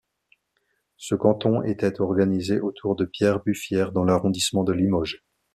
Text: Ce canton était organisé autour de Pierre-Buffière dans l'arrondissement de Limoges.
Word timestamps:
Ce 0.97 1.13
canton 1.13 1.61
était 1.61 2.01
organisé 2.01 2.59
autour 2.59 2.95
de 2.95 3.05
Pierre-Buffière 3.05 3.91
dans 3.91 4.03
l'arrondissement 4.03 4.63
de 4.63 4.73
Limoges. 4.73 5.23